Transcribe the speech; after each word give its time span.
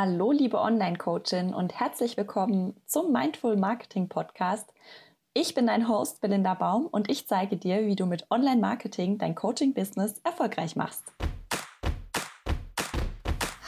Hallo, 0.00 0.30
liebe 0.30 0.60
Online-Coachin 0.60 1.52
und 1.52 1.80
herzlich 1.80 2.16
willkommen 2.16 2.80
zum 2.86 3.10
Mindful 3.10 3.56
Marketing 3.56 4.08
Podcast. 4.08 4.72
Ich 5.34 5.56
bin 5.56 5.66
dein 5.66 5.88
Host 5.88 6.20
Belinda 6.20 6.54
Baum 6.54 6.86
und 6.86 7.10
ich 7.10 7.26
zeige 7.26 7.56
dir, 7.56 7.84
wie 7.84 7.96
du 7.96 8.06
mit 8.06 8.24
Online-Marketing 8.30 9.18
dein 9.18 9.34
Coaching-Business 9.34 10.20
erfolgreich 10.22 10.76
machst. 10.76 11.02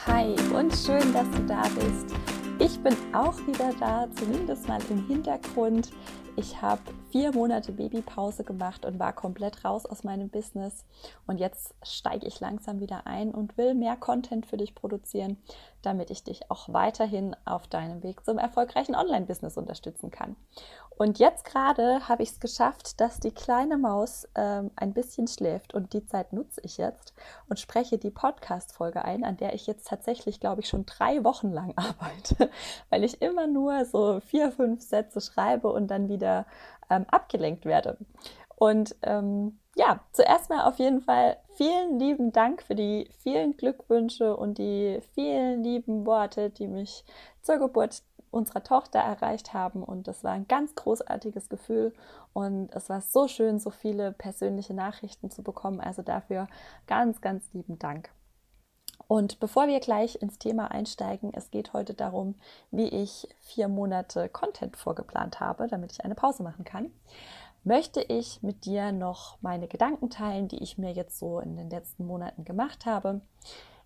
Hi 0.07 0.33
und 0.55 0.73
schön, 0.73 1.11
dass 1.11 1.29
du 1.31 1.45
da 1.47 1.63
bist. 1.63 2.15
Ich 2.59 2.79
bin 2.81 2.95
auch 3.13 3.35
wieder 3.45 3.73
da, 3.77 4.07
zumindest 4.15 4.69
mal 4.69 4.79
im 4.89 5.05
Hintergrund. 5.07 5.91
Ich 6.37 6.61
habe 6.61 6.81
vier 7.09 7.33
Monate 7.33 7.73
Babypause 7.73 8.45
gemacht 8.45 8.85
und 8.85 8.99
war 8.99 9.11
komplett 9.11 9.65
raus 9.65 9.85
aus 9.85 10.05
meinem 10.05 10.29
Business. 10.29 10.85
Und 11.27 11.39
jetzt 11.39 11.75
steige 11.83 12.25
ich 12.25 12.39
langsam 12.39 12.79
wieder 12.79 13.05
ein 13.05 13.31
und 13.31 13.57
will 13.57 13.73
mehr 13.73 13.97
Content 13.97 14.45
für 14.45 14.55
dich 14.55 14.73
produzieren, 14.73 15.37
damit 15.81 16.09
ich 16.09 16.23
dich 16.23 16.49
auch 16.49 16.71
weiterhin 16.71 17.35
auf 17.43 17.67
deinem 17.67 18.01
Weg 18.01 18.23
zum 18.23 18.37
erfolgreichen 18.37 18.95
Online-Business 18.95 19.57
unterstützen 19.57 20.09
kann. 20.09 20.37
Und 21.01 21.17
jetzt 21.17 21.45
gerade 21.45 22.07
habe 22.07 22.21
ich 22.21 22.29
es 22.29 22.39
geschafft, 22.39 23.01
dass 23.01 23.19
die 23.19 23.31
kleine 23.31 23.77
Maus 23.77 24.27
ähm, 24.35 24.69
ein 24.75 24.93
bisschen 24.93 25.27
schläft 25.27 25.73
und 25.73 25.93
die 25.93 26.05
Zeit 26.05 26.31
nutze 26.31 26.61
ich 26.63 26.77
jetzt 26.77 27.15
und 27.49 27.59
spreche 27.59 27.97
die 27.97 28.11
Podcast-Folge 28.11 29.03
ein, 29.03 29.23
an 29.23 29.35
der 29.35 29.55
ich 29.55 29.65
jetzt 29.65 29.87
tatsächlich, 29.87 30.39
glaube 30.39 30.61
ich, 30.61 30.69
schon 30.69 30.85
drei 30.85 31.23
Wochen 31.23 31.51
lang 31.51 31.73
arbeite, 31.75 32.51
weil 32.91 33.03
ich 33.03 33.19
immer 33.19 33.47
nur 33.47 33.83
so 33.85 34.19
vier, 34.19 34.51
fünf 34.51 34.83
Sätze 34.83 35.21
schreibe 35.21 35.69
und 35.69 35.87
dann 35.89 36.07
wieder 36.07 36.20
ähm, 36.21 37.05
abgelenkt 37.09 37.65
werde. 37.65 37.97
Und 38.55 38.95
ähm, 39.01 39.59
ja, 39.75 40.01
zuerst 40.11 40.49
mal 40.49 40.65
auf 40.65 40.77
jeden 40.77 41.01
Fall 41.01 41.37
vielen 41.55 41.97
lieben 41.97 42.31
Dank 42.31 42.61
für 42.61 42.75
die 42.75 43.09
vielen 43.23 43.57
Glückwünsche 43.57 44.35
und 44.35 44.57
die 44.57 44.99
vielen 45.15 45.63
lieben 45.63 46.05
Worte, 46.05 46.49
die 46.49 46.67
mich 46.67 47.03
zur 47.41 47.57
Geburt 47.57 48.03
unserer 48.31 48.63
Tochter 48.63 48.99
erreicht 48.99 49.53
haben. 49.53 49.83
Und 49.83 50.07
das 50.07 50.23
war 50.23 50.31
ein 50.31 50.47
ganz 50.47 50.75
großartiges 50.75 51.49
Gefühl. 51.49 51.93
Und 52.33 52.69
es 52.73 52.89
war 52.89 53.01
so 53.01 53.27
schön, 53.27 53.59
so 53.59 53.69
viele 53.69 54.13
persönliche 54.13 54.73
Nachrichten 54.73 55.29
zu 55.29 55.43
bekommen. 55.43 55.79
Also 55.79 56.01
dafür 56.01 56.47
ganz, 56.87 57.21
ganz 57.21 57.51
lieben 57.53 57.77
Dank. 57.77 58.09
Und 59.11 59.41
bevor 59.41 59.67
wir 59.67 59.81
gleich 59.81 60.21
ins 60.21 60.39
Thema 60.39 60.71
einsteigen, 60.71 61.33
es 61.33 61.51
geht 61.51 61.73
heute 61.73 61.93
darum, 61.93 62.35
wie 62.71 62.87
ich 62.87 63.27
vier 63.41 63.67
Monate 63.67 64.29
Content 64.29 64.77
vorgeplant 64.77 65.41
habe, 65.41 65.67
damit 65.67 65.91
ich 65.91 66.05
eine 66.05 66.15
Pause 66.15 66.43
machen 66.43 66.63
kann, 66.63 66.93
möchte 67.65 68.01
ich 68.01 68.41
mit 68.41 68.63
dir 68.63 68.93
noch 68.93 69.37
meine 69.41 69.67
Gedanken 69.67 70.09
teilen, 70.09 70.47
die 70.47 70.63
ich 70.63 70.77
mir 70.77 70.93
jetzt 70.93 71.19
so 71.19 71.41
in 71.41 71.57
den 71.57 71.69
letzten 71.69 72.05
Monaten 72.05 72.45
gemacht 72.45 72.85
habe. 72.85 73.19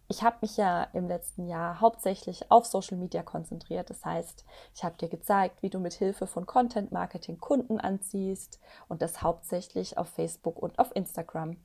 Ich 0.08 0.22
habe 0.22 0.38
mich 0.42 0.58
ja 0.58 0.84
im 0.94 1.08
letzten 1.08 1.48
Jahr 1.48 1.82
hauptsächlich 1.82 2.52
auf 2.52 2.68
Social 2.68 2.98
Media 2.98 3.24
konzentriert. 3.24 3.90
Das 3.90 4.06
heißt, 4.06 4.46
ich 4.76 4.84
habe 4.84 4.96
dir 4.98 5.10
gezeigt, 5.10 5.64
wie 5.64 5.72
du 5.72 5.80
mit 5.80 5.94
Hilfe 5.94 6.28
von 6.28 6.46
Content 6.46 6.92
Marketing 6.92 7.40
Kunden 7.40 7.80
anziehst 7.80 8.60
und 8.88 9.02
das 9.02 9.24
hauptsächlich 9.24 9.98
auf 9.98 10.10
Facebook 10.10 10.60
und 10.60 10.78
auf 10.78 10.96
Instagram. 10.96 11.58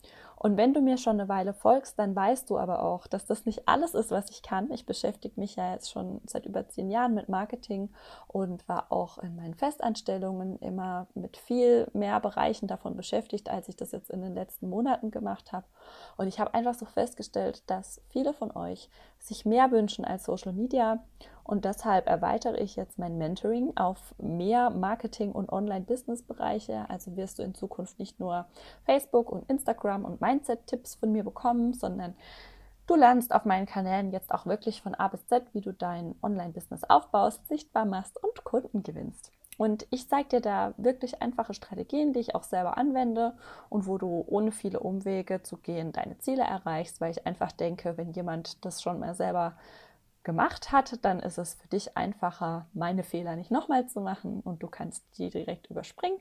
Und 0.43 0.57
wenn 0.57 0.73
du 0.73 0.81
mir 0.81 0.97
schon 0.97 1.21
eine 1.21 1.29
Weile 1.29 1.53
folgst, 1.53 1.99
dann 1.99 2.17
weißt 2.17 2.49
du 2.49 2.57
aber 2.57 2.83
auch, 2.83 3.07
dass 3.07 3.27
das 3.27 3.45
nicht 3.45 3.69
alles 3.69 3.93
ist, 3.93 4.11
was 4.11 4.31
ich 4.31 4.41
kann. 4.41 4.71
Ich 4.71 4.87
beschäftige 4.87 5.39
mich 5.39 5.57
ja 5.57 5.75
jetzt 5.75 5.91
schon 5.91 6.23
seit 6.25 6.47
über 6.47 6.67
zehn 6.67 6.91
Jahren 6.91 7.13
mit 7.13 7.29
Marketing 7.29 7.91
und 8.27 8.67
war 8.67 8.91
auch 8.91 9.19
in 9.19 9.37
meinen 9.37 9.53
Festanstellungen 9.53 10.59
immer 10.61 11.09
mit 11.15 11.37
viel 11.37 11.89
mehr 11.93 12.19
Bereichen 12.21 12.69
davon 12.69 12.97
beschäftigt, 12.97 13.51
als 13.51 13.69
ich 13.69 13.77
das 13.77 13.93
jetzt 13.93 14.09
in 14.09 14.23
den 14.23 14.35
letzten 14.35 14.71
Monaten 14.71 15.11
gemacht 15.11 15.53
habe. 15.53 15.67
Und 16.17 16.27
ich 16.27 16.41
habe 16.41 16.55
einfach 16.55 16.73
so 16.73 16.87
festgestellt, 16.87 17.63
dass 17.69 18.01
viele 18.09 18.33
von 18.33 18.51
euch 18.51 18.89
sich 19.19 19.45
mehr 19.45 19.71
wünschen 19.71 20.07
als 20.07 20.25
Social 20.25 20.55
Media 20.55 21.05
und 21.51 21.65
deshalb 21.65 22.07
erweitere 22.07 22.59
ich 22.59 22.77
jetzt 22.77 22.97
mein 22.97 23.19
Mentoring 23.19 23.77
auf 23.77 24.15
mehr 24.19 24.71
Marketing- 24.71 25.33
und 25.33 25.51
Online-Business-Bereiche. 25.51 26.89
Also 26.89 27.17
wirst 27.17 27.41
du 27.41 27.43
in 27.43 27.57
Zukunft 27.57 27.99
nicht 27.99 28.21
nur 28.21 28.47
Facebook 28.85 29.33
und 29.33 29.51
Instagram 29.51 30.05
und 30.05 30.21
Mindset-Tipps 30.21 30.95
von 30.95 31.11
mir 31.11 31.25
bekommen, 31.25 31.73
sondern 31.73 32.15
du 32.87 32.95
lernst 32.95 33.35
auf 33.35 33.47
meinen 33.47 33.67
Kanälen 33.67 34.13
jetzt 34.13 34.31
auch 34.31 34.47
wirklich 34.47 34.81
von 34.81 34.95
A 34.95 35.09
bis 35.09 35.27
Z, 35.27 35.43
wie 35.53 35.61
du 35.61 35.73
dein 35.73 36.15
Online-Business 36.23 36.85
aufbaust, 36.85 37.45
sichtbar 37.49 37.85
machst 37.85 38.23
und 38.23 38.45
Kunden 38.45 38.85
gewinnst. 38.85 39.33
Und 39.59 39.89
ich 39.91 40.09
zeige 40.09 40.29
dir 40.29 40.41
da 40.41 40.73
wirklich 40.77 41.21
einfache 41.21 41.53
Strategien, 41.53 42.13
die 42.13 42.21
ich 42.21 42.37
auch 42.37 42.45
selber 42.45 42.79
anwende 42.79 43.35
und 43.69 43.89
wo 43.89 43.99
du 43.99 44.25
ohne 44.29 44.53
viele 44.53 44.79
Umwege 44.79 45.43
zu 45.43 45.57
gehen 45.57 45.91
deine 45.91 46.17
Ziele 46.19 46.45
erreichst, 46.45 47.01
weil 47.01 47.11
ich 47.11 47.27
einfach 47.27 47.51
denke, 47.51 47.97
wenn 47.97 48.13
jemand 48.13 48.65
das 48.65 48.81
schon 48.81 49.01
mal 49.01 49.15
selber 49.15 49.57
gemacht 50.23 50.73
hat, 50.73 51.05
dann 51.05 51.21
ist 51.21 51.39
es 51.39 51.55
für 51.55 51.69
dich 51.69 51.97
einfacher, 51.97 52.67
meine 52.73 53.03
Fehler 53.03 53.37
nicht 53.37 53.51
nochmal 53.51 53.87
zu 53.87 54.01
machen 54.01 54.41
und 54.41 54.63
du 54.63 54.69
kannst 54.69 55.05
die 55.19 55.31
direkt 55.31 55.69
überspringen. 55.71 56.19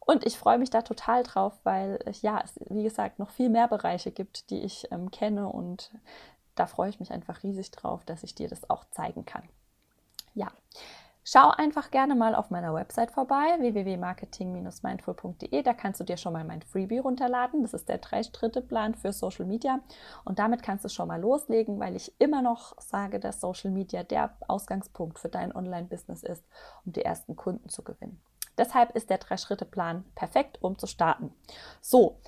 Und 0.00 0.24
ich 0.24 0.38
freue 0.38 0.58
mich 0.58 0.70
da 0.70 0.82
total 0.82 1.24
drauf, 1.24 1.52
weil 1.64 1.98
ja, 2.22 2.40
es, 2.42 2.54
wie 2.70 2.84
gesagt, 2.84 3.18
noch 3.18 3.30
viel 3.30 3.48
mehr 3.48 3.68
Bereiche 3.68 4.12
gibt, 4.12 4.50
die 4.50 4.60
ich 4.62 4.90
ähm, 4.92 5.10
kenne 5.10 5.48
und 5.48 5.90
da 6.54 6.66
freue 6.66 6.88
ich 6.88 7.00
mich 7.00 7.12
einfach 7.12 7.42
riesig 7.42 7.70
drauf, 7.72 8.04
dass 8.04 8.22
ich 8.22 8.34
dir 8.34 8.48
das 8.48 8.70
auch 8.70 8.84
zeigen 8.90 9.26
kann. 9.26 9.42
Ja, 10.34 10.50
Schau 11.28 11.50
einfach 11.50 11.90
gerne 11.90 12.14
mal 12.14 12.36
auf 12.36 12.50
meiner 12.50 12.72
Website 12.72 13.10
vorbei, 13.10 13.56
www.marketing-mindful.de. 13.58 15.60
Da 15.64 15.74
kannst 15.74 15.98
du 15.98 16.04
dir 16.04 16.18
schon 16.18 16.32
mal 16.32 16.44
mein 16.44 16.62
Freebie 16.62 17.00
runterladen. 17.00 17.62
Das 17.62 17.74
ist 17.74 17.88
der 17.88 17.98
Drei-Schritte-Plan 17.98 18.94
für 18.94 19.12
Social 19.12 19.44
Media. 19.44 19.80
Und 20.24 20.38
damit 20.38 20.62
kannst 20.62 20.84
du 20.84 20.88
schon 20.88 21.08
mal 21.08 21.20
loslegen, 21.20 21.80
weil 21.80 21.96
ich 21.96 22.14
immer 22.20 22.42
noch 22.42 22.80
sage, 22.80 23.18
dass 23.18 23.40
Social 23.40 23.72
Media 23.72 24.04
der 24.04 24.36
Ausgangspunkt 24.46 25.18
für 25.18 25.28
dein 25.28 25.52
Online-Business 25.52 26.22
ist, 26.22 26.44
um 26.84 26.92
die 26.92 27.04
ersten 27.04 27.34
Kunden 27.34 27.70
zu 27.70 27.82
gewinnen. 27.82 28.22
Deshalb 28.56 28.94
ist 28.94 29.10
der 29.10 29.18
Drei-Schritte-Plan 29.18 30.04
perfekt, 30.14 30.62
um 30.62 30.78
zu 30.78 30.86
starten. 30.86 31.34
So, 31.80 32.20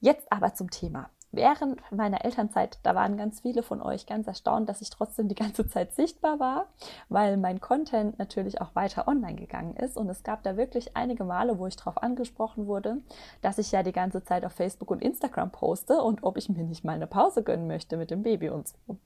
jetzt 0.00 0.32
aber 0.32 0.54
zum 0.54 0.70
Thema 0.70 1.10
während 1.32 1.80
meiner 1.92 2.24
Elternzeit, 2.24 2.78
da 2.82 2.94
waren 2.94 3.16
ganz 3.16 3.40
viele 3.40 3.62
von 3.62 3.82
euch 3.82 4.06
ganz 4.06 4.26
erstaunt, 4.26 4.68
dass 4.68 4.80
ich 4.80 4.90
trotzdem 4.90 5.28
die 5.28 5.34
ganze 5.34 5.68
Zeit 5.68 5.92
sichtbar 5.92 6.40
war, 6.40 6.66
weil 7.08 7.36
mein 7.36 7.60
Content 7.60 8.18
natürlich 8.18 8.60
auch 8.60 8.74
weiter 8.74 9.06
online 9.08 9.36
gegangen 9.36 9.76
ist. 9.76 9.96
Und 9.96 10.08
es 10.08 10.22
gab 10.22 10.42
da 10.42 10.56
wirklich 10.56 10.96
einige 10.96 11.24
Male, 11.24 11.58
wo 11.58 11.66
ich 11.66 11.76
darauf 11.76 12.02
angesprochen 12.02 12.66
wurde, 12.66 12.98
dass 13.42 13.58
ich 13.58 13.72
ja 13.72 13.82
die 13.82 13.92
ganze 13.92 14.24
Zeit 14.24 14.44
auf 14.44 14.52
Facebook 14.52 14.90
und 14.90 15.02
Instagram 15.02 15.50
poste 15.50 16.02
und 16.02 16.22
ob 16.22 16.36
ich 16.36 16.48
mir 16.48 16.64
nicht 16.64 16.84
mal 16.84 16.94
eine 16.94 17.06
Pause 17.06 17.42
gönnen 17.42 17.66
möchte 17.66 17.96
mit 17.96 18.10
dem 18.10 18.22
Baby 18.22 18.48
und 18.50 18.68
so. 18.68 18.96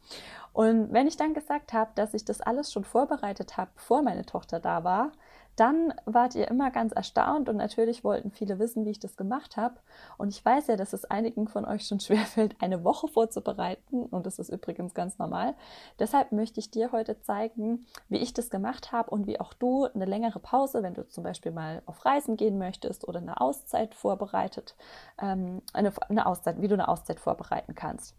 Und 0.52 0.92
wenn 0.92 1.06
ich 1.06 1.16
dann 1.16 1.34
gesagt 1.34 1.72
habe, 1.72 1.90
dass 1.94 2.14
ich 2.14 2.24
das 2.24 2.40
alles 2.40 2.72
schon 2.72 2.84
vorbereitet 2.84 3.56
habe, 3.56 3.70
bevor 3.74 4.02
meine 4.02 4.26
Tochter 4.26 4.60
da 4.60 4.84
war, 4.84 5.12
dann 5.56 5.92
wart 6.06 6.34
ihr 6.34 6.48
immer 6.48 6.70
ganz 6.70 6.92
erstaunt 6.92 7.48
und 7.48 7.56
natürlich 7.56 8.04
wollten 8.04 8.30
viele 8.30 8.58
wissen, 8.58 8.84
wie 8.84 8.90
ich 8.90 8.98
das 8.98 9.16
gemacht 9.16 9.56
habe. 9.56 9.76
Und 10.16 10.28
ich 10.28 10.44
weiß 10.44 10.68
ja, 10.68 10.76
dass 10.76 10.92
es 10.92 11.04
einigen 11.04 11.48
von 11.48 11.64
euch 11.64 11.86
schon 11.86 12.00
schwerfällt, 12.00 12.56
eine 12.60 12.84
Woche 12.84 13.08
vorzubereiten 13.08 14.04
und 14.04 14.26
das 14.26 14.38
ist 14.38 14.48
übrigens 14.48 14.94
ganz 14.94 15.18
normal. 15.18 15.54
Deshalb 15.98 16.32
möchte 16.32 16.60
ich 16.60 16.70
dir 16.70 16.92
heute 16.92 17.20
zeigen, 17.20 17.86
wie 18.08 18.18
ich 18.18 18.32
das 18.32 18.50
gemacht 18.50 18.92
habe 18.92 19.10
und 19.10 19.26
wie 19.26 19.40
auch 19.40 19.52
du 19.54 19.84
eine 19.84 20.06
längere 20.06 20.40
Pause, 20.40 20.82
wenn 20.82 20.94
du 20.94 21.06
zum 21.08 21.24
Beispiel 21.24 21.52
mal 21.52 21.82
auf 21.86 22.04
Reisen 22.04 22.36
gehen 22.36 22.58
möchtest 22.58 23.06
oder 23.06 23.20
eine 23.20 23.40
Auszeit 23.40 23.94
vorbereitet, 23.94 24.76
ähm, 25.20 25.62
eine, 25.72 25.92
eine 26.08 26.26
Auszeit, 26.26 26.60
wie 26.60 26.68
du 26.68 26.74
eine 26.74 26.88
Auszeit 26.88 27.20
vorbereiten 27.20 27.74
kannst 27.74 28.14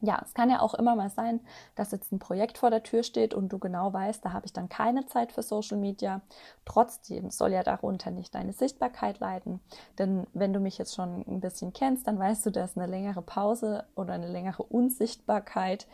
ja, 0.00 0.20
es 0.24 0.34
kann 0.34 0.50
ja 0.50 0.60
auch 0.60 0.74
immer 0.74 0.94
mal 0.94 1.10
sein, 1.10 1.40
dass 1.74 1.90
jetzt 1.92 2.12
ein 2.12 2.18
Projekt 2.18 2.58
vor 2.58 2.70
der 2.70 2.82
Tür 2.82 3.02
steht 3.02 3.34
und 3.34 3.52
du 3.52 3.58
genau 3.58 3.92
weißt, 3.92 4.24
da 4.24 4.32
habe 4.32 4.46
ich 4.46 4.52
dann 4.52 4.68
keine 4.68 5.06
Zeit 5.06 5.32
für 5.32 5.42
Social 5.42 5.78
Media. 5.78 6.20
Trotzdem 6.64 7.30
soll 7.30 7.52
ja 7.52 7.62
darunter 7.62 8.10
nicht 8.10 8.34
deine 8.34 8.52
Sichtbarkeit 8.52 9.18
leiden. 9.18 9.60
Denn 9.98 10.26
wenn 10.32 10.52
du 10.52 10.60
mich 10.60 10.78
jetzt 10.78 10.94
schon 10.94 11.24
ein 11.26 11.40
bisschen 11.40 11.72
kennst, 11.72 12.06
dann 12.06 12.18
weißt 12.18 12.46
du, 12.46 12.50
dass 12.50 12.76
eine 12.76 12.86
längere 12.86 13.22
Pause 13.22 13.84
oder 13.96 14.14
eine 14.14 14.28
längere 14.28 14.62
Unsichtbarkeit 14.62 15.86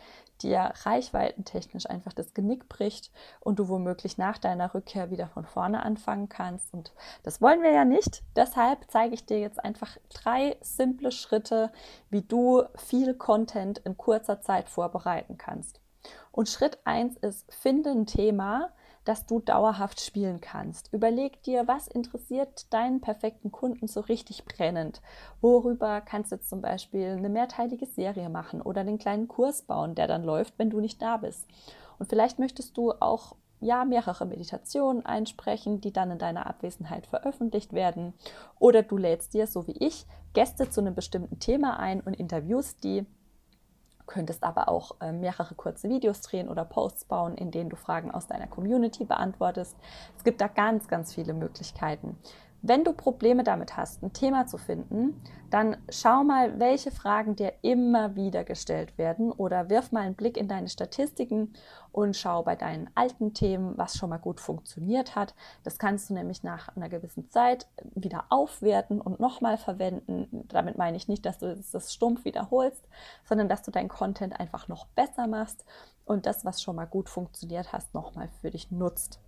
dir 0.43 0.73
reichweitentechnisch 0.83 1.89
einfach 1.89 2.13
das 2.13 2.33
Genick 2.33 2.67
bricht 2.69 3.11
und 3.39 3.59
du 3.59 3.67
womöglich 3.67 4.17
nach 4.17 4.37
deiner 4.37 4.73
Rückkehr 4.73 5.11
wieder 5.11 5.27
von 5.27 5.45
vorne 5.45 5.83
anfangen 5.83 6.29
kannst. 6.29 6.73
Und 6.73 6.93
das 7.23 7.41
wollen 7.41 7.61
wir 7.61 7.71
ja 7.71 7.85
nicht. 7.85 8.23
Deshalb 8.35 8.85
zeige 8.89 9.13
ich 9.13 9.25
dir 9.25 9.39
jetzt 9.39 9.63
einfach 9.63 9.97
drei 10.09 10.57
simple 10.61 11.11
Schritte, 11.11 11.71
wie 12.09 12.21
du 12.21 12.63
viel 12.75 13.13
Content 13.13 13.79
in 13.79 13.97
kurzer 13.97 14.41
Zeit 14.41 14.69
vorbereiten 14.69 15.37
kannst. 15.37 15.79
Und 16.31 16.49
Schritt 16.49 16.79
eins 16.83 17.17
ist, 17.17 17.51
finde 17.53 17.91
ein 17.91 18.05
Thema, 18.05 18.69
dass 19.05 19.25
du 19.25 19.39
dauerhaft 19.39 20.01
spielen 20.01 20.41
kannst. 20.41 20.91
Überleg 20.91 21.41
dir, 21.43 21.67
was 21.67 21.87
interessiert 21.87 22.71
deinen 22.73 22.99
perfekten 22.99 23.51
Kunden 23.51 23.87
so 23.87 24.01
richtig 24.01 24.45
brennend? 24.45 25.01
Worüber 25.41 26.01
kannst 26.01 26.31
du 26.31 26.39
zum 26.39 26.61
Beispiel 26.61 27.11
eine 27.11 27.29
mehrteilige 27.29 27.85
Serie 27.85 28.29
machen 28.29 28.61
oder 28.61 28.83
den 28.83 28.97
kleinen 28.97 29.27
Kurs 29.27 29.61
bauen, 29.61 29.95
der 29.95 30.07
dann 30.07 30.23
läuft, 30.23 30.55
wenn 30.57 30.69
du 30.69 30.81
nicht 30.81 31.01
da 31.01 31.17
bist? 31.17 31.47
Und 31.99 32.09
vielleicht 32.09 32.39
möchtest 32.39 32.75
du 32.77 32.91
auch 32.91 33.35
ja, 33.61 33.85
mehrere 33.85 34.25
Meditationen 34.25 35.05
einsprechen, 35.05 35.81
die 35.81 35.93
dann 35.93 36.11
in 36.11 36.17
deiner 36.17 36.45
Abwesenheit 36.45 37.07
veröffentlicht 37.07 37.73
werden. 37.73 38.13
Oder 38.59 38.83
du 38.83 38.97
lädst 38.97 39.33
dir, 39.33 39.47
so 39.47 39.65
wie 39.67 39.77
ich, 39.79 40.05
Gäste 40.33 40.69
zu 40.69 40.81
einem 40.81 40.93
bestimmten 40.93 41.39
Thema 41.39 41.79
ein 41.79 42.01
und 42.01 42.13
interviewst 42.13 42.83
die 42.83 43.05
könntest 44.05 44.43
aber 44.43 44.69
auch 44.69 44.95
äh, 45.01 45.11
mehrere 45.11 45.55
kurze 45.55 45.89
Videos 45.89 46.21
drehen 46.21 46.49
oder 46.49 46.65
Posts 46.65 47.05
bauen, 47.05 47.35
in 47.35 47.51
denen 47.51 47.69
du 47.69 47.75
Fragen 47.75 48.11
aus 48.11 48.27
deiner 48.27 48.47
Community 48.47 49.05
beantwortest. 49.05 49.75
Es 50.17 50.23
gibt 50.23 50.41
da 50.41 50.47
ganz, 50.47 50.87
ganz 50.87 51.13
viele 51.13 51.33
Möglichkeiten. 51.33 52.17
Wenn 52.67 52.83
du 52.83 52.93
Probleme 52.93 53.43
damit 53.43 53.77
hast, 53.77 54.01
ein 54.01 54.11
Thema 54.11 54.47
zu 54.47 54.57
finden, 54.57 55.21
dann 55.51 55.77
schau 55.87 56.23
mal, 56.23 56.59
welche 56.59 56.89
Fragen 56.89 57.35
dir 57.35 57.53
immer 57.61 58.15
wieder 58.15 58.43
gestellt 58.43 58.97
werden 58.97 59.31
oder 59.31 59.69
wirf 59.69 59.91
mal 59.91 60.01
einen 60.01 60.15
Blick 60.15 60.35
in 60.35 60.47
deine 60.47 60.67
Statistiken 60.67 61.53
und 61.91 62.17
schau 62.17 62.41
bei 62.41 62.55
deinen 62.55 62.89
alten 62.95 63.35
Themen, 63.35 63.77
was 63.77 63.95
schon 63.97 64.09
mal 64.09 64.17
gut 64.17 64.39
funktioniert 64.39 65.15
hat. 65.15 65.35
Das 65.63 65.77
kannst 65.77 66.09
du 66.09 66.15
nämlich 66.15 66.41
nach 66.41 66.75
einer 66.75 66.89
gewissen 66.89 67.29
Zeit 67.29 67.67
wieder 67.93 68.25
aufwerten 68.29 68.99
und 68.99 69.19
nochmal 69.19 69.59
verwenden. 69.59 70.47
Damit 70.47 70.75
meine 70.75 70.97
ich 70.97 71.07
nicht, 71.07 71.23
dass 71.27 71.37
du 71.37 71.55
das 71.71 71.93
stumpf 71.93 72.25
wiederholst, 72.25 72.83
sondern 73.25 73.47
dass 73.47 73.61
du 73.61 73.69
deinen 73.69 73.89
Content 73.89 74.39
einfach 74.39 74.67
noch 74.67 74.87
besser 74.87 75.27
machst 75.27 75.65
und 76.03 76.25
das, 76.25 76.45
was 76.45 76.63
schon 76.63 76.77
mal 76.77 76.85
gut 76.85 77.09
funktioniert 77.09 77.73
hast, 77.73 77.93
nochmal 77.93 78.27
für 78.41 78.49
dich 78.49 78.71
nutzt. 78.71 79.19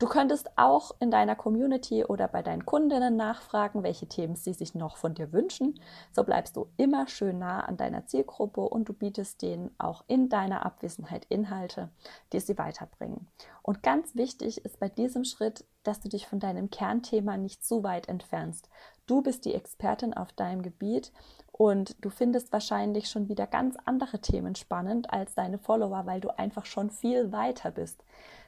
Du 0.00 0.06
könntest 0.06 0.48
auch 0.56 0.92
in 0.98 1.10
deiner 1.10 1.36
Community 1.36 2.06
oder 2.06 2.26
bei 2.26 2.40
deinen 2.40 2.64
Kundinnen 2.64 3.16
nachfragen, 3.16 3.82
welche 3.82 4.06
Themen 4.06 4.34
sie 4.34 4.54
sich 4.54 4.74
noch 4.74 4.96
von 4.96 5.12
dir 5.12 5.30
wünschen. 5.30 5.78
So 6.10 6.24
bleibst 6.24 6.56
du 6.56 6.68
immer 6.78 7.06
schön 7.06 7.38
nah 7.38 7.60
an 7.60 7.76
deiner 7.76 8.06
Zielgruppe 8.06 8.62
und 8.62 8.88
du 8.88 8.94
bietest 8.94 9.42
denen 9.42 9.74
auch 9.76 10.02
in 10.06 10.30
deiner 10.30 10.64
Abwesenheit 10.64 11.26
Inhalte, 11.28 11.90
die 12.32 12.40
sie 12.40 12.56
weiterbringen. 12.56 13.28
Und 13.60 13.82
ganz 13.82 14.16
wichtig 14.16 14.64
ist 14.64 14.80
bei 14.80 14.88
diesem 14.88 15.24
Schritt, 15.24 15.66
dass 15.82 16.00
du 16.00 16.08
dich 16.08 16.26
von 16.26 16.40
deinem 16.40 16.70
Kernthema 16.70 17.36
nicht 17.36 17.62
zu 17.62 17.82
weit 17.82 18.08
entfernst. 18.08 18.70
Du 19.10 19.22
bist 19.22 19.44
die 19.44 19.54
Expertin 19.54 20.14
auf 20.14 20.32
deinem 20.32 20.62
Gebiet 20.62 21.10
und 21.50 21.96
du 22.04 22.10
findest 22.10 22.52
wahrscheinlich 22.52 23.08
schon 23.08 23.28
wieder 23.28 23.48
ganz 23.48 23.76
andere 23.84 24.20
Themen 24.20 24.54
spannend 24.54 25.12
als 25.12 25.34
deine 25.34 25.58
Follower, 25.58 26.06
weil 26.06 26.20
du 26.20 26.38
einfach 26.38 26.64
schon 26.64 26.90
viel 26.90 27.32
weiter 27.32 27.72
bist. 27.72 28.04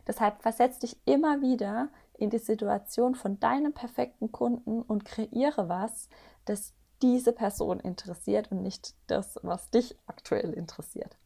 Deshalb 0.07 0.41
versetz 0.41 0.79
dich 0.79 0.97
immer 1.05 1.41
wieder 1.41 1.89
in 2.15 2.31
die 2.31 2.39
Situation 2.39 3.17
von 3.17 3.41
deinem 3.41 3.73
perfekten 3.73 4.31
Kunden 4.31 4.83
und 4.83 5.05
kreiere 5.05 5.69
was, 5.69 6.09
das 6.45 6.75
diese 7.03 7.33
Person 7.33 7.81
interessiert 7.81 8.53
und 8.53 8.63
nicht 8.63 8.95
das, 9.09 9.41
was 9.43 9.69
dich 9.71 9.99
aktuell 10.07 10.53
interessiert. 10.53 11.17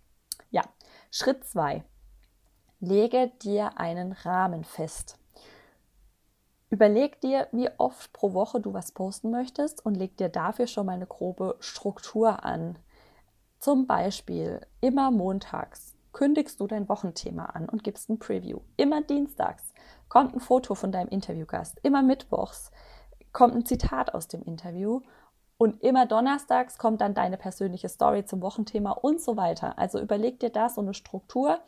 Ja, 0.51 0.63
Schritt 1.11 1.45
2. 1.45 1.85
Lege 2.81 3.31
dir 3.43 3.77
einen 3.77 4.13
Rahmen 4.13 4.65
fest. 4.65 5.19
Überleg 6.69 7.21
dir, 7.21 7.47
wie 7.53 7.71
oft 7.79 8.13
pro 8.13 8.33
Woche 8.33 8.61
du 8.61 8.75
was 8.75 8.93
posten 8.93 9.31
möchtest 9.31 9.85
und 9.87 9.95
leg 9.95 10.17
dir 10.17 10.29
dafür 10.29 10.67
schon 10.67 10.87
mal 10.87 10.93
eine 10.95 11.07
grobe 11.07 11.57
Struktur 11.61 12.45
an. 12.45 12.79
Zum 13.59 13.87
Beispiel 13.87 14.61
immer 14.81 15.11
montags 15.11 15.95
kündigst 16.13 16.61
du 16.61 16.67
dein 16.67 16.89
Wochenthema 16.89 17.45
an 17.45 17.69
und 17.69 17.85
gibst 17.85 18.09
ein 18.09 18.19
Preview. 18.19 18.61
Immer 18.77 19.03
dienstags 19.03 19.75
kommt 20.09 20.35
ein 20.35 20.41
Foto 20.41 20.75
von 20.75 20.91
deinem 20.91 21.09
Interviewgast. 21.09 21.79
Immer 21.83 22.03
mittwochs 22.03 22.71
kommt 23.33 23.55
ein 23.55 23.67
Zitat 23.67 24.15
aus 24.15 24.27
dem 24.27 24.43
Interview. 24.43 25.03
Und 25.59 25.83
immer 25.83 26.07
donnerstags 26.07 26.79
kommt 26.79 27.01
dann 27.01 27.15
deine 27.15 27.37
persönliche 27.37 27.89
Story 27.89 28.25
zum 28.25 28.41
Wochenthema 28.41 28.93
und 28.93 29.21
so 29.21 29.37
weiter. 29.37 29.79
Also 29.79 30.01
überleg 30.01 30.41
dir 30.41 30.51
da 30.51 30.69
so 30.69 30.81
eine 30.81 30.95
Struktur. 30.95 31.61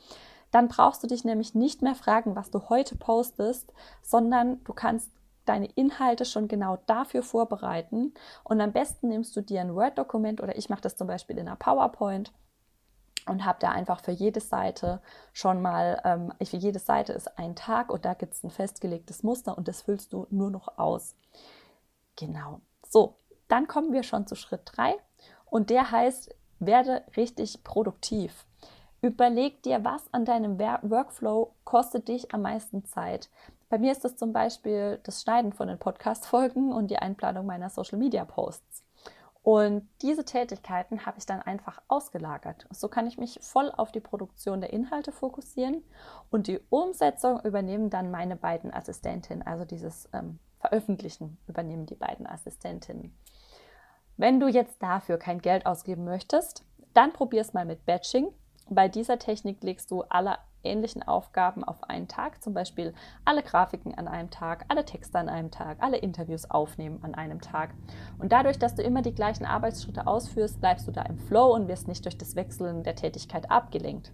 Dann 0.51 0.69
brauchst 0.69 1.03
du 1.03 1.07
dich 1.07 1.25
nämlich 1.25 1.55
nicht 1.55 1.83
mehr 1.83 1.95
fragen, 1.95 2.37
was 2.37 2.51
du 2.51 2.69
heute 2.69 2.97
postest, 2.97 3.73
sondern 4.03 4.63
du 4.65 4.73
kannst 4.73 5.11
deine 5.45 5.67
Inhalte 5.75 6.25
schon 6.25 6.49
genau 6.49 6.79
dafür 6.87 7.23
vorbereiten. 7.23 8.15
Und 8.45 8.61
am 8.61 8.73
besten 8.73 9.09
nimmst 9.09 9.35
du 9.37 9.41
dir 9.41 9.61
ein 9.61 9.75
Word-Dokument 9.75 10.43
oder 10.43 10.57
ich 10.57 10.69
mache 10.69 10.83
das 10.83 10.97
zum 10.97 11.07
Beispiel 11.07 11.39
in 11.39 11.49
einer 11.49 11.57
PowerPoint 11.57 12.33
und 13.27 13.45
habe 13.45 13.59
da 13.61 13.71
einfach 13.71 14.01
für 14.01 14.13
jede 14.13 14.41
Seite 14.41 15.01
schon 15.33 15.61
mal, 15.61 16.01
ähm, 16.05 16.33
für 16.45 16.57
jede 16.57 16.79
Seite 16.79 17.13
ist 17.13 17.39
ein 17.39 17.55
Tag 17.57 17.91
und 17.91 18.05
da 18.05 18.15
gibt 18.15 18.35
es 18.35 18.43
ein 18.43 18.51
festgelegtes 18.51 19.23
Muster 19.23 19.57
und 19.57 19.69
das 19.69 19.83
füllst 19.83 20.13
du 20.13 20.27
nur 20.31 20.51
noch 20.51 20.79
aus. 20.79 21.15
Genau. 22.17 22.61
So, 22.87 23.17
dann 23.49 23.69
kommen 23.69 23.93
wir 23.93 24.03
schon 24.03 24.27
zu 24.27 24.35
Schritt 24.35 24.63
3 24.65 24.97
und 25.47 25.71
der 25.71 25.91
heißt, 25.91 26.35
werde 26.59 27.05
richtig 27.17 27.63
produktiv. 27.65 28.45
Überleg 29.01 29.63
dir, 29.63 29.85
was 29.85 30.13
an 30.13 30.25
deinem 30.25 30.59
Workflow 30.59 31.55
kostet 31.65 32.09
dich 32.09 32.35
am 32.35 32.43
meisten 32.43 32.85
Zeit. 32.85 33.31
Bei 33.69 33.79
mir 33.79 33.93
ist 33.93 34.05
das 34.05 34.17
zum 34.17 34.33
Beispiel 34.33 34.99
das 35.05 35.23
Schneiden 35.23 35.53
von 35.53 35.69
den 35.69 35.79
Podcast-Folgen 35.79 36.73
und 36.73 36.89
die 36.91 36.99
Einplanung 36.99 37.47
meiner 37.47 37.71
Social-Media-Posts. 37.71 38.85
Und 39.43 39.89
diese 40.03 40.25
Tätigkeiten 40.25 41.07
habe 41.07 41.19
ich 41.19 41.27
dann 41.27 41.41
einfach 41.41 41.81
ausgelagert. 41.89 42.67
So 42.71 42.89
kann 42.89 43.07
ich 43.07 43.19
mich 43.19 43.39
voll 43.41 43.71
auf 43.71 43.93
die 43.93 44.01
Produktion 44.01 44.61
der 44.61 44.73
Inhalte 44.73 45.13
fokussieren 45.13 45.85
und 46.31 46.49
die 46.49 46.61
Umsetzung 46.69 47.41
übernehmen 47.45 47.89
dann 47.89 48.11
meine 48.11 48.37
beiden 48.37 48.75
Assistentinnen. 48.75 49.47
Also 49.47 49.65
dieses 49.65 50.09
ähm, 50.13 50.39
Veröffentlichen 50.59 51.39
übernehmen 51.47 51.87
die 51.87 51.95
beiden 51.95 52.27
Assistentinnen. 52.27 53.17
Wenn 54.17 54.41
du 54.41 54.49
jetzt 54.49 54.83
dafür 54.83 55.17
kein 55.17 55.41
Geld 55.41 55.67
ausgeben 55.67 56.05
möchtest, 56.05 56.65
dann 56.93 57.13
probier 57.13 57.41
es 57.41 57.55
mal 57.55 57.65
mit 57.65 57.87
Batching. 57.87 58.33
Bei 58.71 58.89
dieser 58.89 59.19
Technik 59.19 59.63
legst 59.63 59.91
du 59.91 60.03
alle 60.03 60.37
ähnlichen 60.63 61.03
Aufgaben 61.03 61.65
auf 61.65 61.85
einen 61.85 62.07
Tag, 62.07 62.43
zum 62.43 62.53
Beispiel 62.53 62.93
alle 63.25 63.43
Grafiken 63.43 63.95
an 63.95 64.09
einem 64.09 64.29
Tag, 64.29 64.67
alle 64.69 64.85
Texte 64.85 65.19
an 65.19 65.31
einem 65.31 65.51
Tag, 65.51 65.79
alle 65.81 65.97
Interviews 65.97 66.51
aufnehmen 66.51 66.99
an 67.03 67.15
einem 67.15 67.41
Tag. 67.41 67.71
Und 68.19 68.33
dadurch, 68.33 68.59
dass 68.59 68.75
du 68.75 68.83
immer 68.83 69.01
die 69.01 69.15
gleichen 69.15 69.47
Arbeitsschritte 69.47 70.07
ausführst, 70.07 70.61
bleibst 70.61 70.87
du 70.87 70.93
da 70.93 71.03
im 71.03 71.19
Flow 71.19 71.55
und 71.55 71.69
wirst 71.69 71.89
nicht 71.89 72.05
durch 72.05 72.19
das 72.19 72.37
Wechseln 72.37 72.83
der 72.83 72.95
Tätigkeit 72.95 73.51
abgelenkt. 73.51 74.13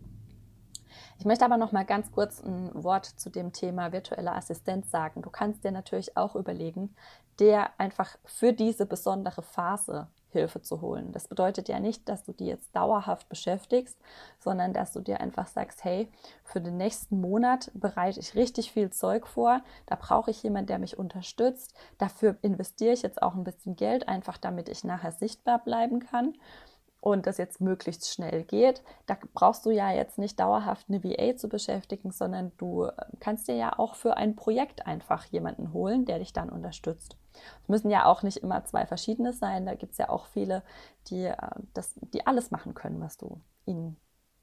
Ich 1.19 1.25
möchte 1.25 1.45
aber 1.45 1.56
noch 1.56 1.73
mal 1.73 1.85
ganz 1.85 2.12
kurz 2.12 2.41
ein 2.41 2.71
Wort 2.75 3.06
zu 3.06 3.31
dem 3.31 3.53
Thema 3.53 3.93
virtueller 3.93 4.37
Assistenz 4.37 4.91
sagen. 4.91 5.23
Du 5.23 5.31
kannst 5.31 5.65
dir 5.65 5.73
natürlich 5.73 6.17
auch 6.17 6.37
überlegen, 6.37 6.95
der 7.41 7.71
einfach 7.79 8.17
für 8.25 8.53
diese 8.53 8.87
besondere 8.87 9.43
Phase 9.43 10.09
Hilfe 10.34 10.60
zu 10.60 10.82
holen. 10.82 11.12
Das 11.12 11.28
bedeutet 11.28 11.69
ja 11.69 11.81
nicht, 11.81 12.08
dass 12.08 12.25
du 12.25 12.32
die 12.32 12.46
jetzt 12.46 12.76
dauerhaft 12.76 13.28
beschäftigst, 13.31 13.98
sondern 14.38 14.75
dass 14.75 14.92
du 14.92 15.00
dir 15.00 15.20
einfach 15.20 15.46
sagst, 15.46 15.82
hey, 15.84 16.08
für 16.44 16.60
den 16.60 16.76
nächsten 16.76 17.20
Monat 17.20 17.70
bereite 17.72 18.20
ich 18.20 18.34
richtig 18.34 18.70
viel 18.72 18.90
Zeug 18.90 19.26
vor, 19.26 19.62
da 19.86 19.96
brauche 19.96 20.31
ich 20.31 20.42
jemanden, 20.42 20.66
der 20.66 20.78
mich 20.78 20.98
unterstützt, 20.98 21.75
dafür 21.96 22.36
investiere 22.42 22.92
ich 22.92 23.02
jetzt 23.02 23.22
auch 23.22 23.34
ein 23.34 23.44
bisschen 23.44 23.76
Geld, 23.76 24.08
einfach 24.08 24.36
damit 24.36 24.69
ich 24.69 24.84
nachher 24.84 25.12
sichtbar 25.12 25.58
bleiben 25.64 26.00
kann 26.00 26.34
und 27.05 27.27
das 27.27 27.37
jetzt 27.37 27.61
möglichst 27.61 28.09
schnell 28.11 28.45
geht, 28.45 28.83
da 29.05 29.19
brauchst 29.35 29.67
du 29.67 29.71
ja 29.71 29.93
jetzt 29.93 30.17
nicht 30.17 30.41
dauerhaft 30.41 30.87
eine 30.89 31.05
VA 31.05 31.37
zu 31.37 31.51
beschäftigen, 31.51 32.12
sondern 32.12 32.51
du 32.56 32.85
äh, 32.85 32.93
kannst 33.21 33.46
dir 33.46 33.56
ja 33.56 33.79
auch 33.79 33.94
für 33.94 34.17
ein 34.17 34.37
Projekt 34.37 34.87
einfach 34.87 35.27
jemanden 35.27 35.75
holen, 35.75 36.06
der 36.06 36.19
dich 36.19 36.32
dann 36.32 36.49
unterstützt. 36.49 37.19
Es 37.63 37.69
müssen 37.69 37.91
ja 37.91 38.06
auch 38.06 38.23
nicht 38.23 38.39
immer 38.39 38.65
zwei 38.65 38.87
verschiedene 38.87 39.34
sein, 39.34 39.67
da 39.67 39.75
gibt 39.75 39.93
es 39.93 39.99
ja 39.99 40.08
auch 40.08 40.25
viele, 40.25 40.63
die, 41.08 41.25
äh, 41.25 41.37
das, 41.75 41.93
die 42.15 42.27
alles 42.27 42.51
machen 42.51 42.73
können, 42.73 43.03
was 43.03 43.19
du 43.19 43.39
ihnen, 43.67 43.99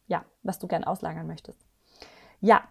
ja, 0.05 0.23
was 0.43 0.59
du 0.59 0.67
gern 0.67 0.83
auslagern 0.83 1.25
möchtest. 1.25 1.57
Ja, 2.41 2.61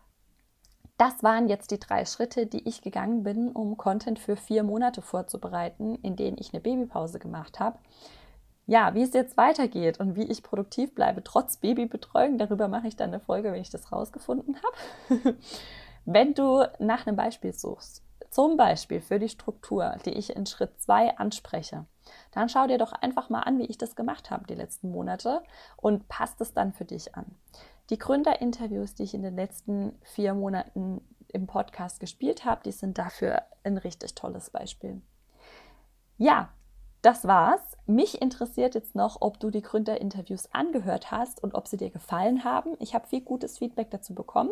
das 0.99 1.25
waren 1.25 1.49
jetzt 1.49 1.73
die 1.73 1.81
drei 1.81 2.05
Schritte, 2.05 2.47
die 2.47 2.69
ich 2.69 2.83
gegangen 2.83 3.25
bin, 3.25 3.51
um 3.51 3.77
Content 3.77 4.21
für 4.21 4.37
vier 4.37 4.63
Monate 4.63 5.03
vorzubereiten, 5.03 5.97
in 5.97 6.15
denen 6.15 6.37
ich 6.39 6.53
eine 6.53 6.61
Babypause 6.61 7.19
gemacht 7.19 7.59
habe 7.59 7.77
ja, 8.71 8.95
wie 8.95 9.03
es 9.03 9.13
jetzt 9.15 9.37
weitergeht 9.37 9.99
und 9.99 10.15
wie 10.15 10.23
ich 10.23 10.45
produktiv 10.45 10.95
bleibe 10.95 11.25
trotz 11.25 11.57
Babybetreuung, 11.57 12.39
darüber 12.39 12.69
mache 12.69 12.87
ich 12.87 12.95
dann 12.95 13.11
eine 13.11 13.19
Folge, 13.19 13.51
wenn 13.51 13.61
ich 13.61 13.71
das 13.71 13.91
rausgefunden 13.91 14.57
habe. 14.63 15.37
wenn 16.05 16.35
du 16.35 16.63
nach 16.79 17.05
einem 17.05 17.17
Beispiel 17.17 17.53
suchst, 17.53 18.05
zum 18.31 18.57
Beispiel 18.57 19.01
für 19.01 19.19
die 19.19 19.29
Struktur, 19.29 19.97
die 20.05 20.13
ich 20.13 20.37
in 20.37 20.47
Schritt 20.47 20.81
2 20.81 21.19
anspreche, 21.19 21.87
dann 22.31 22.49
schau 22.49 22.69
dir 22.69 22.79
doch 22.79 22.93
einfach 22.93 23.29
mal 23.29 23.41
an, 23.41 23.59
wie 23.59 23.67
ich 23.67 23.77
das 23.77 23.97
gemacht 23.97 24.31
habe 24.31 24.47
die 24.47 24.55
letzten 24.55 24.93
Monate 24.93 25.43
und 25.77 26.07
passt 26.07 26.41
es 26.41 26.55
dann 26.55 26.73
für 26.73 26.85
dich 26.85 27.17
an. 27.17 27.27
Die 27.91 27.99
Gründerinterviews, 27.99 28.95
die 28.95 29.03
ich 29.03 29.15
in 29.15 29.25
den 29.25 29.35
letzten 29.35 29.99
vier 30.03 30.33
Monaten 30.35 31.01
im 31.27 31.49
Podcast 31.49 31.99
gespielt 31.99 32.45
habe, 32.45 32.61
die 32.65 32.71
sind 32.71 32.99
dafür 32.99 33.43
ein 33.65 33.79
richtig 33.79 34.15
tolles 34.15 34.51
Beispiel. 34.51 35.03
Ja, 36.19 36.51
das 37.03 37.27
war's. 37.27 37.61
Mich 37.87 38.23
interessiert 38.23 38.77
jetzt 38.77 38.95
noch, 38.95 39.17
ob 39.21 39.41
du 39.41 39.51
die 39.51 39.63
Gründerinterviews 39.63 40.51
angehört 40.53 41.11
hast 41.11 41.43
und 41.43 41.55
ob 41.55 41.67
sie 41.67 41.77
dir 41.77 41.91
gefallen 41.91 42.45
haben. 42.45 42.77
Ich 42.79 42.95
habe 42.95 43.09
viel 43.09 43.23
gutes 43.23 43.59
Feedback 43.59 43.91
dazu 43.91 44.15
bekommen 44.15 44.51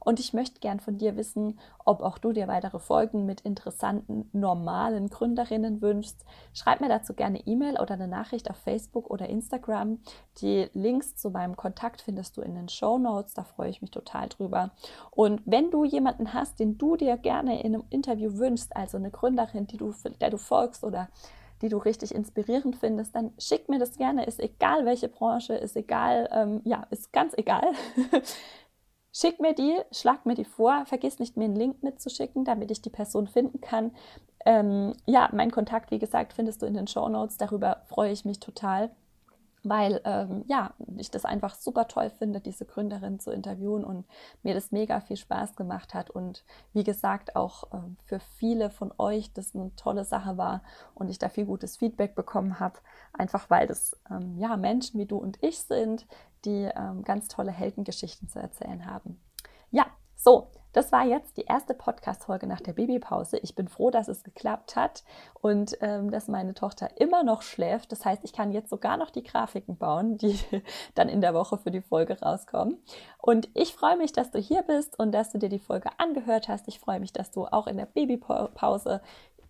und 0.00 0.20
ich 0.20 0.32
möchte 0.32 0.60
gern 0.60 0.80
von 0.80 0.96
dir 0.96 1.16
wissen, 1.16 1.58
ob 1.84 2.00
auch 2.00 2.16
du 2.16 2.32
dir 2.32 2.48
weitere 2.48 2.78
Folgen 2.78 3.26
mit 3.26 3.42
interessanten, 3.42 4.30
normalen 4.32 5.10
Gründerinnen 5.10 5.82
wünschst. 5.82 6.24
Schreib 6.54 6.80
mir 6.80 6.88
dazu 6.88 7.12
gerne 7.12 7.46
E-Mail 7.46 7.78
oder 7.78 7.94
eine 7.94 8.08
Nachricht 8.08 8.48
auf 8.48 8.56
Facebook 8.56 9.10
oder 9.10 9.28
Instagram. 9.28 9.98
Die 10.40 10.70
Links 10.72 11.16
zu 11.16 11.30
meinem 11.30 11.56
Kontakt 11.56 12.00
findest 12.00 12.36
du 12.36 12.42
in 12.42 12.54
den 12.54 12.68
Show 12.70 12.96
Notes. 12.98 13.34
Da 13.34 13.42
freue 13.42 13.68
ich 13.70 13.82
mich 13.82 13.90
total 13.90 14.28
drüber. 14.28 14.70
Und 15.10 15.42
wenn 15.44 15.70
du 15.70 15.84
jemanden 15.84 16.32
hast, 16.32 16.58
den 16.60 16.78
du 16.78 16.96
dir 16.96 17.18
gerne 17.18 17.60
in 17.62 17.74
einem 17.74 17.84
Interview 17.90 18.38
wünschst, 18.38 18.74
also 18.74 18.96
eine 18.96 19.10
Gründerin, 19.10 19.66
die 19.66 19.76
du, 19.76 19.92
der 20.20 20.30
du 20.30 20.38
folgst 20.38 20.84
oder 20.84 21.08
die 21.62 21.68
du 21.68 21.78
richtig 21.78 22.14
inspirierend 22.14 22.76
findest, 22.76 23.14
dann 23.14 23.32
schick 23.38 23.68
mir 23.68 23.78
das 23.78 23.96
gerne. 23.96 24.24
Ist 24.24 24.40
egal, 24.40 24.84
welche 24.86 25.08
Branche, 25.08 25.54
ist 25.54 25.76
egal, 25.76 26.28
ähm, 26.32 26.60
ja, 26.64 26.86
ist 26.90 27.12
ganz 27.12 27.34
egal. 27.36 27.72
Schick 29.12 29.40
mir 29.40 29.54
die, 29.54 29.76
schlag 29.90 30.26
mir 30.26 30.34
die 30.34 30.44
vor, 30.44 30.84
vergiss 30.86 31.18
nicht, 31.18 31.36
mir 31.36 31.46
einen 31.46 31.56
Link 31.56 31.82
mitzuschicken, 31.82 32.44
damit 32.44 32.70
ich 32.70 32.82
die 32.82 32.90
Person 32.90 33.26
finden 33.26 33.60
kann. 33.60 33.92
Ähm, 34.44 34.92
ja, 35.06 35.28
mein 35.32 35.50
Kontakt, 35.50 35.90
wie 35.90 35.98
gesagt, 35.98 36.34
findest 36.34 36.62
du 36.62 36.66
in 36.66 36.74
den 36.74 36.86
Show 36.86 37.08
Notes. 37.08 37.36
Darüber 37.36 37.82
freue 37.86 38.12
ich 38.12 38.24
mich 38.24 38.38
total 38.38 38.90
weil 39.62 40.00
ähm, 40.04 40.44
ja, 40.46 40.72
ich 40.96 41.10
das 41.10 41.24
einfach 41.24 41.54
super 41.54 41.88
toll 41.88 42.10
finde, 42.10 42.40
diese 42.40 42.64
Gründerin 42.64 43.18
zu 43.18 43.30
interviewen 43.30 43.84
und 43.84 44.06
mir 44.42 44.54
das 44.54 44.72
mega 44.72 45.00
viel 45.00 45.16
Spaß 45.16 45.56
gemacht 45.56 45.94
hat 45.94 46.10
und 46.10 46.44
wie 46.72 46.84
gesagt 46.84 47.36
auch 47.36 47.64
ähm, 47.72 47.96
für 48.04 48.20
viele 48.20 48.70
von 48.70 48.92
euch 48.98 49.32
das 49.32 49.54
eine 49.54 49.74
tolle 49.76 50.04
Sache 50.04 50.36
war 50.36 50.62
und 50.94 51.08
ich 51.08 51.18
da 51.18 51.28
viel 51.28 51.46
gutes 51.46 51.76
Feedback 51.76 52.14
bekommen 52.14 52.60
habe, 52.60 52.78
einfach 53.12 53.50
weil 53.50 53.66
das 53.66 53.96
ähm, 54.10 54.38
ja 54.38 54.56
Menschen 54.56 55.00
wie 55.00 55.06
du 55.06 55.16
und 55.16 55.42
ich 55.42 55.60
sind, 55.60 56.06
die 56.44 56.70
ähm, 56.74 57.02
ganz 57.04 57.28
tolle 57.28 57.50
Heldengeschichten 57.50 58.28
zu 58.28 58.38
erzählen 58.38 58.86
haben. 58.86 59.20
Ja, 59.70 59.86
so, 60.14 60.50
das 60.78 60.92
war 60.92 61.04
jetzt 61.04 61.36
die 61.36 61.42
erste 61.42 61.74
Podcast-Folge 61.74 62.46
nach 62.46 62.60
der 62.60 62.72
Babypause. 62.72 63.38
Ich 63.38 63.56
bin 63.56 63.66
froh, 63.66 63.90
dass 63.90 64.06
es 64.06 64.22
geklappt 64.22 64.76
hat 64.76 65.02
und 65.40 65.76
ähm, 65.80 66.12
dass 66.12 66.28
meine 66.28 66.54
Tochter 66.54 67.00
immer 67.00 67.24
noch 67.24 67.42
schläft. 67.42 67.90
Das 67.90 68.04
heißt, 68.04 68.22
ich 68.22 68.32
kann 68.32 68.52
jetzt 68.52 68.70
sogar 68.70 68.96
noch 68.96 69.10
die 69.10 69.24
Grafiken 69.24 69.76
bauen, 69.76 70.18
die 70.18 70.38
dann 70.94 71.08
in 71.08 71.20
der 71.20 71.34
Woche 71.34 71.58
für 71.58 71.72
die 71.72 71.80
Folge 71.80 72.20
rauskommen. 72.20 72.78
Und 73.20 73.48
ich 73.54 73.74
freue 73.74 73.96
mich, 73.96 74.12
dass 74.12 74.30
du 74.30 74.38
hier 74.38 74.62
bist 74.62 74.96
und 75.00 75.10
dass 75.10 75.32
du 75.32 75.38
dir 75.38 75.48
die 75.48 75.58
Folge 75.58 75.90
angehört 75.98 76.46
hast. 76.46 76.68
Ich 76.68 76.78
freue 76.78 77.00
mich, 77.00 77.12
dass 77.12 77.32
du 77.32 77.46
auch 77.46 77.66
in 77.66 77.76
der 77.76 77.86
Babypause 77.86 79.00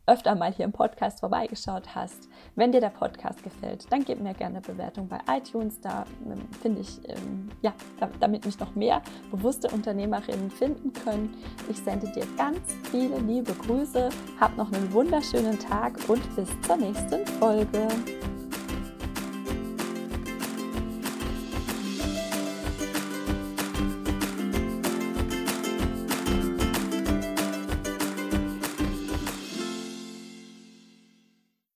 öfter 0.08 0.34
mal 0.34 0.52
hier 0.52 0.64
im 0.64 0.72
Podcast 0.72 1.20
vorbeigeschaut 1.20 1.94
hast. 1.94 2.28
Wenn 2.56 2.72
dir 2.72 2.80
der 2.80 2.88
Podcast 2.88 3.42
gefällt, 3.42 3.86
dann 3.92 4.04
gib 4.04 4.20
mir 4.20 4.34
gerne 4.34 4.60
Bewertung 4.60 5.08
bei 5.08 5.18
iTunes. 5.30 5.80
Da 5.80 6.04
ähm, 6.24 6.48
finde 6.60 6.80
ich, 6.80 7.00
ähm, 7.08 7.50
ja, 7.62 7.72
damit 8.18 8.44
mich 8.44 8.58
noch 8.58 8.74
mehr 8.74 9.02
bewusste 9.30 9.68
Unternehmerinnen 9.68 10.50
finden 10.50 10.92
können. 10.92 11.36
Ich 11.68 11.78
sende 11.78 12.10
dir 12.12 12.26
ganz 12.36 12.58
viele 12.90 13.18
liebe 13.18 13.52
Grüße, 13.52 14.08
hab 14.40 14.56
noch 14.56 14.72
einen 14.72 14.92
wunderschönen 14.92 15.58
Tag 15.58 15.98
und 16.08 16.22
bis 16.34 16.48
zur 16.62 16.76
nächsten 16.76 17.26
Folge. 17.38 17.88